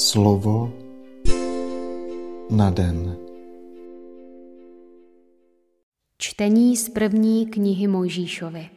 Slovo 0.00 0.72
na 2.50 2.70
den. 2.70 3.16
Čtení 6.18 6.76
z 6.76 6.88
první 6.88 7.46
knihy 7.46 7.86
Mojžíšovi. 7.86 8.70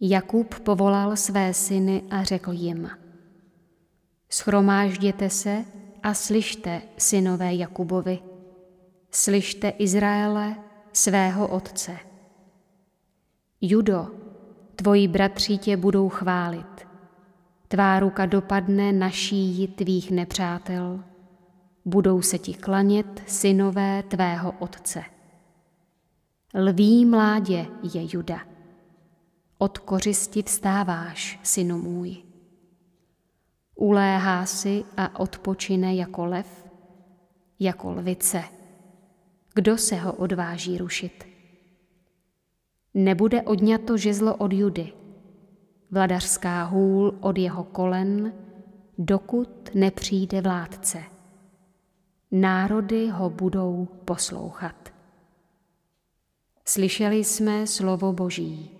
Jakub 0.00 0.54
povolal 0.54 1.16
své 1.16 1.54
syny 1.54 2.02
a 2.10 2.24
řekl 2.24 2.52
jim: 2.52 2.90
Schromážděte 4.30 5.30
se 5.30 5.64
a 6.02 6.14
slyšte, 6.14 6.82
synové 6.98 7.54
Jakubovi, 7.54 8.18
slyšte 9.10 9.68
Izraele, 9.68 10.56
svého 10.92 11.48
otce. 11.48 11.96
Judo, 13.60 14.06
tvoji 14.76 15.08
bratři 15.08 15.58
tě 15.58 15.76
budou 15.76 16.08
chválit. 16.08 16.85
Tvá 17.68 18.00
ruka 18.00 18.26
dopadne 18.26 18.92
na 18.92 19.10
šíji 19.10 19.68
tvých 19.68 20.10
nepřátel. 20.10 21.04
Budou 21.84 22.22
se 22.22 22.38
ti 22.38 22.54
klanět 22.54 23.22
synové 23.26 24.02
tvého 24.02 24.54
otce. 24.58 25.02
Lví 26.54 27.04
mládě 27.04 27.66
je 27.82 28.06
Juda. 28.12 28.40
Od 29.58 29.78
kořisti 29.78 30.42
vstáváš, 30.42 31.40
synu 31.42 31.78
můj. 31.78 32.16
Uléhá 33.74 34.46
si 34.46 34.84
a 34.96 35.20
odpočine 35.20 35.94
jako 35.94 36.24
lev, 36.24 36.66
jako 37.60 37.90
lvice. 37.90 38.44
Kdo 39.54 39.78
se 39.78 39.96
ho 39.96 40.12
odváží 40.12 40.78
rušit? 40.78 41.24
Nebude 42.94 43.42
odňato 43.42 43.96
žezlo 43.96 44.36
od 44.36 44.52
Judy, 44.52 44.92
vladařská 45.90 46.64
hůl 46.64 47.14
od 47.20 47.38
jeho 47.38 47.64
kolen, 47.64 48.32
dokud 48.98 49.74
nepřijde 49.74 50.40
vládce. 50.40 51.02
Národy 52.30 53.08
ho 53.08 53.30
budou 53.30 53.88
poslouchat. 54.04 54.92
Slyšeli 56.64 57.24
jsme 57.24 57.66
slovo 57.66 58.12
Boží. 58.12 58.70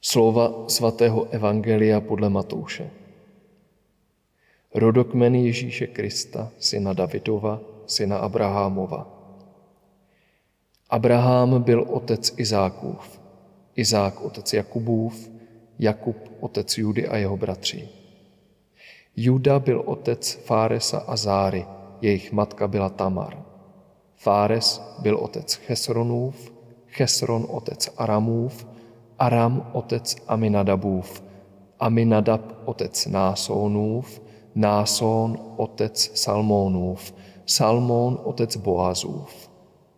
Slova 0.00 0.68
svatého 0.68 1.28
Evangelia 1.30 2.00
podle 2.00 2.28
Matouše. 2.30 2.90
Rodokmen 4.74 5.34
Ježíše 5.34 5.86
Krista, 5.86 6.50
syna 6.58 6.92
Davidova, 6.92 7.60
syna 7.86 8.18
Abrahamova. 8.18 9.06
Abraham 10.90 11.62
byl 11.62 11.82
otec 11.88 12.34
Izákův, 12.36 13.20
Izák 13.76 14.20
otec 14.20 14.52
Jakubův, 14.52 15.30
Jakub 15.78 16.16
otec 16.40 16.78
Judy 16.78 17.08
a 17.08 17.16
jeho 17.16 17.36
bratří. 17.36 17.88
Juda 19.16 19.58
byl 19.58 19.82
otec 19.86 20.32
Fáresa 20.44 20.98
a 20.98 21.16
Záry, 21.16 21.66
jejich 22.00 22.32
matka 22.32 22.68
byla 22.68 22.88
Tamar. 22.88 23.42
Fáres 24.16 24.82
byl 24.98 25.16
otec 25.16 25.54
Chesronův, 25.54 26.52
Chesron 26.86 27.46
otec 27.50 27.88
Aramův, 27.96 28.66
Aram 29.18 29.70
otec 29.72 30.16
Aminadabův, 30.28 31.22
Aminadab 31.80 32.40
otec 32.64 33.06
Násónův, 33.06 34.22
Násón 34.54 35.38
otec 35.56 36.10
Salmónův, 36.14 37.14
Salmón 37.46 38.18
otec 38.24 38.56
Boazův. 38.56 39.50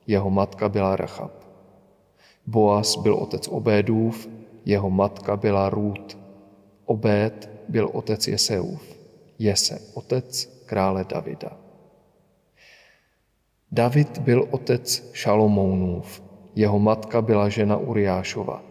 Jeho 0.07 0.31
matka 0.31 0.69
byla 0.69 0.97
Rachab. 0.97 1.44
Boaz 2.47 2.97
byl 2.97 3.15
otec 3.15 3.49
Obédův, 3.49 4.29
jeho 4.65 4.91
matka 4.91 5.37
byla 5.37 5.71
Rút. 5.71 6.19
Obéd 6.85 7.51
byl 7.69 7.91
otec 7.93 8.29
Jeseův, 8.29 8.97
Jese 9.39 9.81
otec 9.95 10.47
krále 10.67 11.05
Davida. 11.05 11.57
David 13.73 14.19
byl 14.19 14.49
otec 14.51 15.11
Šalomounův, 15.13 16.23
jeho 16.55 16.79
matka 16.79 17.23
byla 17.23 17.49
žena 17.49 17.77
Uriášova. 17.77 18.63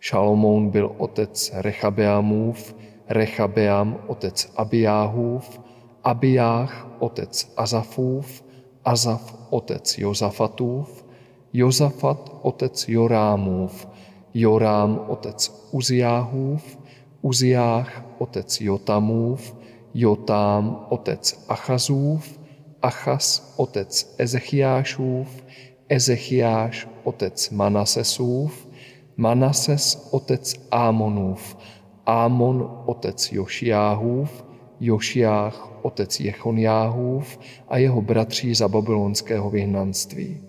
Šalomoun 0.00 0.70
byl 0.70 0.94
otec 0.98 1.50
Rechabeamův, 1.54 2.74
Rechabeam 3.08 3.98
otec 4.06 4.52
Abijáhův, 4.56 5.60
Abijáh 6.04 6.86
otec 6.98 7.52
Azafův, 7.56 8.44
Azaf 8.84 9.36
otec 9.50 9.98
Jozafatův, 9.98 11.04
Jozafat 11.52 12.38
otec 12.42 12.88
Jorámův, 12.88 13.88
Jorám 14.34 15.00
otec 15.08 15.68
Uziáhův, 15.70 16.78
Uziáh 17.22 18.04
otec 18.18 18.60
Jotamův, 18.60 19.56
Jotám 19.94 20.86
otec 20.88 21.44
Achazův, 21.48 22.38
Achas 22.82 23.54
otec 23.56 24.14
Ezechiášův, 24.18 25.44
Ezechiáš 25.88 26.88
otec 27.04 27.50
Manasesův, 27.50 28.68
Manases 29.16 30.08
otec 30.10 30.54
Ámonův, 30.70 31.56
Ámon 32.06 32.82
otec 32.86 33.32
Jošiáhův, 33.32 34.44
Jošiách 34.80 35.70
otec 35.82 36.20
Jechonjáhův 36.20 37.38
a 37.68 37.78
jeho 37.78 38.02
bratří 38.02 38.54
za 38.54 38.68
babylonského 38.68 39.50
vyhnanství. 39.50 40.47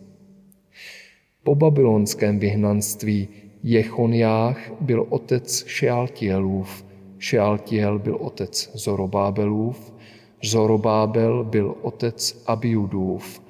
Po 1.49 1.55
babylonském 1.55 2.39
vyhnanství. 2.39 3.27
Jechonjách 3.63 4.71
byl 4.81 5.05
otec 5.09 5.65
Šealtielův, 5.65 6.85
Šealtiel 7.17 7.99
byl 7.99 8.15
otec 8.15 8.71
Zorobábelův, 8.73 9.93
Zorobábel 10.43 11.43
byl 11.43 11.75
otec 11.81 12.43
Abiudův, 12.47 13.41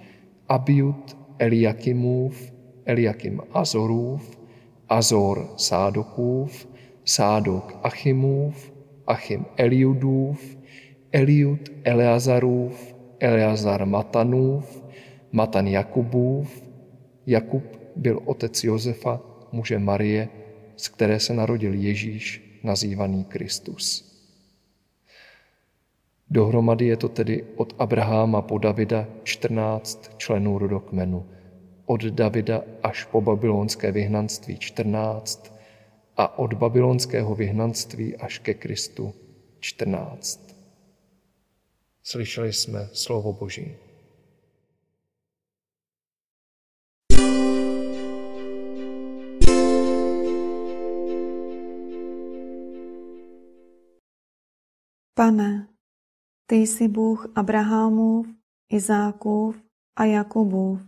Abiud 0.50 1.18
Eliakimův, 1.40 2.54
Eliakim 2.86 3.42
Azorův, 3.52 4.40
Azor 4.90 5.50
Sádokův, 5.58 6.68
Sádok 7.06 7.80
Achimův, 7.84 8.74
Achim 9.08 9.46
Eliudův, 9.58 10.58
Eliud 11.12 11.70
Eleazarův, 11.84 12.96
Eleazar 13.20 13.86
Matanův, 13.86 14.84
Matan 15.32 15.68
Jakubův, 15.68 16.64
Jakub 17.26 17.79
byl 17.96 18.20
otec 18.26 18.64
Josefa, 18.64 19.22
muže 19.52 19.80
Marie, 19.80 20.30
z 20.76 20.88
které 20.88 21.20
se 21.20 21.34
narodil 21.34 21.74
Ježíš, 21.74 22.60
nazývaný 22.64 23.24
Kristus. 23.24 24.10
Dohromady 26.30 26.86
je 26.86 26.98
to 26.98 27.10
tedy 27.10 27.46
od 27.56 27.74
Abraháma 27.80 28.42
po 28.42 28.58
Davida 28.58 29.08
14 29.24 30.12
členů 30.18 30.58
rodokmenu, 30.58 31.26
od 31.86 32.04
Davida 32.04 32.64
až 32.84 33.04
po 33.04 33.22
babylonské 33.22 33.92
vyhnanství 33.92 34.58
14 34.58 35.56
a 36.18 36.40
od 36.40 36.54
babylonského 36.54 37.36
vyhnanství 37.36 38.18
až 38.18 38.40
ke 38.40 38.54
Kristu 38.54 39.14
14. 39.60 40.56
Slyšeli 42.04 42.54
jsme 42.54 42.90
slovo 42.94 43.34
Boží. 43.34 43.89
Pane, 55.20 55.68
ty 56.46 56.56
jsi 56.56 56.88
Bůh 56.88 57.28
Abrahamův, 57.36 58.28
Izákův 58.72 59.64
a 59.96 60.06
Jakubův, 60.06 60.82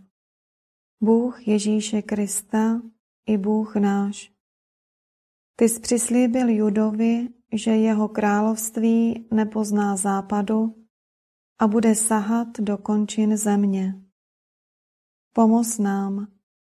Bůh 1.02 1.48
Ježíše 1.48 2.02
Krista 2.02 2.82
i 3.26 3.38
Bůh 3.38 3.76
náš. 3.76 4.32
Ty 5.56 5.68
jsi 5.68 5.80
přislíbil 5.80 6.48
Judovi, 6.48 7.28
že 7.52 7.70
jeho 7.70 8.08
království 8.08 9.28
nepozná 9.30 9.96
západu 9.96 10.86
a 11.58 11.66
bude 11.66 11.94
sahat 11.94 12.60
do 12.60 12.78
končin 12.78 13.36
země. 13.36 14.02
Pomoz 15.34 15.78
nám, 15.78 16.26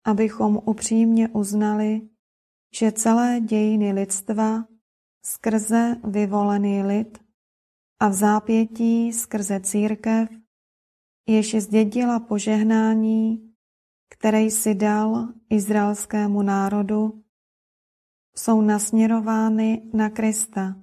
abychom 0.05 0.61
upřímně 0.67 1.29
uznali, 1.29 2.09
že 2.75 2.93
celé 2.93 3.41
dějiny 3.41 3.93
lidstva 3.93 4.65
skrze 5.25 5.97
vyvolený 6.05 6.83
lid 6.83 7.22
a 8.03 8.09
v 8.09 8.13
zápětí 8.13 9.13
skrze 9.13 9.61
církev, 9.61 10.29
jež 11.29 11.55
zdědila 11.55 12.21
požehnání, 12.21 13.53
které 14.11 14.41
jsi 14.41 14.75
dal 14.75 15.29
izraelskému 15.51 16.43
národu, 16.43 17.25
jsou 18.37 18.61
nasměrovány 18.61 19.91
na 19.95 20.11
Krista, 20.11 20.77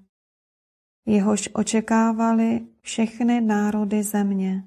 jehož 1.06 1.50
očekávali 1.54 2.68
všechny 2.82 3.42
národy 3.42 4.04
země. 4.04 4.64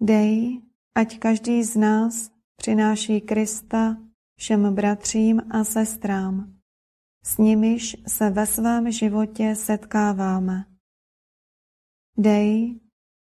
Dej, 0.00 0.62
ať 0.94 1.18
každý 1.18 1.64
z 1.64 1.76
nás 1.76 2.30
přináší 2.56 3.20
Krista 3.20 3.96
všem 4.36 4.74
bratřím 4.74 5.42
a 5.50 5.64
sestrám 5.64 6.54
s 7.24 7.38
nimiž 7.38 7.96
se 8.06 8.30
ve 8.30 8.46
svém 8.46 8.90
životě 8.90 9.54
setkáváme. 9.54 10.69
Dej, 12.20 12.80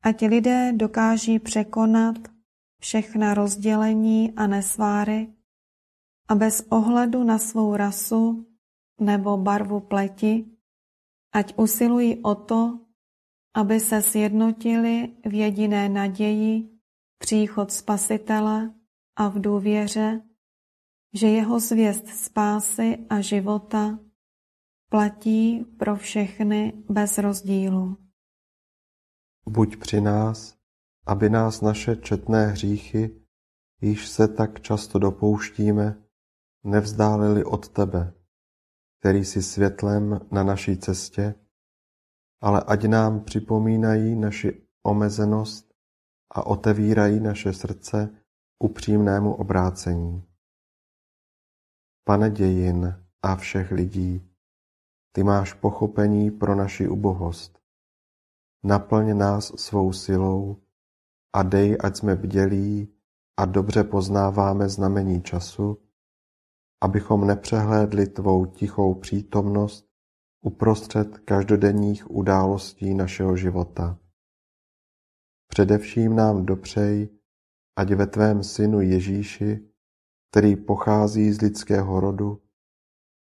ať 0.02 0.22
lidé 0.22 0.72
dokáží 0.72 1.38
překonat 1.38 2.16
všechna 2.80 3.34
rozdělení 3.34 4.32
a 4.36 4.46
nesváry 4.46 5.34
a 6.28 6.34
bez 6.34 6.60
ohledu 6.70 7.24
na 7.24 7.38
svou 7.38 7.76
rasu 7.76 8.46
nebo 9.00 9.36
barvu 9.36 9.80
pleti, 9.80 10.46
ať 11.34 11.54
usilují 11.58 12.22
o 12.22 12.34
to, 12.34 12.80
aby 13.54 13.80
se 13.80 14.02
sjednotili 14.02 15.16
v 15.24 15.34
jediné 15.34 15.88
naději 15.88 16.70
příchod 17.18 17.72
Spasitele 17.72 18.74
a 19.16 19.28
v 19.28 19.40
důvěře, 19.40 20.22
že 21.14 21.26
jeho 21.26 21.60
zvěst 21.60 22.08
spásy 22.08 23.06
a 23.10 23.20
života 23.20 23.98
platí 24.90 25.64
pro 25.78 25.96
všechny 25.96 26.84
bez 26.88 27.18
rozdílu. 27.18 28.05
Buď 29.48 29.76
při 29.76 30.00
nás, 30.00 30.56
aby 31.06 31.30
nás 31.30 31.60
naše 31.60 31.96
četné 31.96 32.46
hříchy, 32.46 33.20
již 33.80 34.08
se 34.08 34.28
tak 34.28 34.60
často 34.60 34.98
dopouštíme, 34.98 36.02
nevzdálili 36.64 37.44
od 37.44 37.68
tebe, 37.68 38.14
který 39.00 39.24
jsi 39.24 39.42
světlem 39.42 40.20
na 40.32 40.42
naší 40.42 40.78
cestě, 40.78 41.34
ale 42.40 42.64
ať 42.66 42.84
nám 42.84 43.24
připomínají 43.24 44.16
naši 44.16 44.66
omezenost 44.82 45.74
a 46.30 46.46
otevírají 46.46 47.20
naše 47.20 47.52
srdce 47.52 48.22
upřímnému 48.58 49.34
obrácení. 49.34 50.24
Pane 52.04 52.30
dějin 52.30 53.06
a 53.22 53.36
všech 53.36 53.72
lidí, 53.72 54.30
ty 55.12 55.22
máš 55.22 55.52
pochopení 55.52 56.30
pro 56.30 56.54
naši 56.54 56.88
ubohost. 56.88 57.65
Naplň 58.66 59.18
nás 59.18 59.52
svou 59.56 59.92
silou 59.92 60.62
a 61.32 61.42
dej, 61.42 61.76
ať 61.80 61.96
jsme 61.96 62.16
bdělí 62.16 62.94
a 63.36 63.44
dobře 63.44 63.84
poznáváme 63.84 64.68
znamení 64.68 65.22
času, 65.22 65.82
abychom 66.84 67.26
nepřehlédli 67.26 68.06
tvou 68.06 68.46
tichou 68.46 68.94
přítomnost 68.94 69.88
uprostřed 70.44 71.18
každodenních 71.18 72.10
událostí 72.10 72.94
našeho 72.94 73.36
života. 73.36 73.98
Především 75.48 76.16
nám 76.16 76.46
dopřej, 76.46 77.08
ať 77.78 77.92
ve 77.92 78.06
tvém 78.06 78.44
synu 78.44 78.80
Ježíši, 78.80 79.68
který 80.30 80.56
pochází 80.56 81.32
z 81.32 81.40
lidského 81.40 82.00
rodu, 82.00 82.42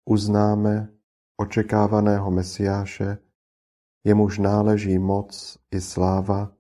uznáme 0.09 0.93
očekávaného 1.41 2.31
Mesiáše, 2.31 3.19
jemuž 4.05 4.39
náleží 4.39 4.99
moc 4.99 5.59
i 5.71 5.81
sláva 5.81 6.53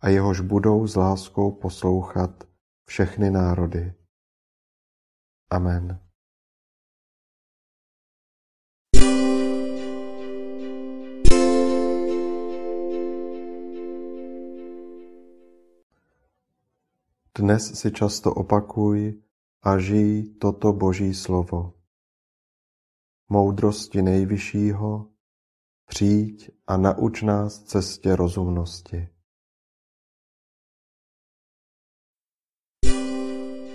a 0.00 0.08
jehož 0.08 0.40
budou 0.40 0.86
s 0.86 0.96
láskou 0.96 1.52
poslouchat 1.52 2.44
všechny 2.84 3.30
národy. 3.30 3.94
Amen. 5.50 6.00
Dnes 17.36 17.80
si 17.80 17.92
často 17.92 18.32
opakuj 18.32 19.20
a 19.62 19.78
žij 19.78 20.40
toto 20.40 20.72
Boží 20.72 21.14
slovo. 21.14 21.76
Moudrosti 23.28 24.02
nejvyššího, 24.02 25.15
přijď 25.86 26.50
a 26.66 26.76
nauč 26.76 27.22
nás 27.22 27.58
cestě 27.58 28.16
rozumnosti. 28.16 29.08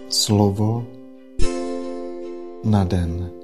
Slovo 0.10 0.88
na 2.64 2.84
den. 2.84 3.41